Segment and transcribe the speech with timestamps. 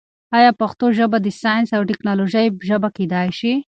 [0.37, 3.53] آیا پښتو ژبه د ساینس او ټیکنالوژۍ ژبه کېدای شي؟